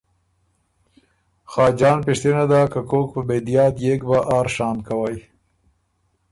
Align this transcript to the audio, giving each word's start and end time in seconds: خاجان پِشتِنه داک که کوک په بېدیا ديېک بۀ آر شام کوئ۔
خاجان 1.51 1.99
پِشتِنه 2.05 2.43
داک 2.51 2.67
که 2.73 2.81
کوک 2.89 3.07
په 3.13 3.21
بېدیا 3.27 3.65
ديېک 3.77 4.01
بۀ 4.07 4.17
آر 4.37 4.47
شام 4.55 4.77
کوئ۔ 4.87 5.17